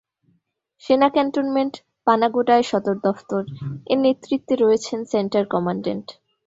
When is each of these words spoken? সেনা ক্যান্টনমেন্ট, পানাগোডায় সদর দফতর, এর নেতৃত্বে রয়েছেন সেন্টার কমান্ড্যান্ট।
সেনা 0.83 1.07
ক্যান্টনমেন্ট, 1.15 1.73
পানাগোডায় 2.07 2.65
সদর 2.71 2.95
দফতর, 3.05 3.43
এর 3.87 3.97
নেতৃত্বে 3.97 4.53
রয়েছেন 4.55 4.99
সেন্টার 5.13 5.43
কমান্ড্যান্ট। 5.53 6.07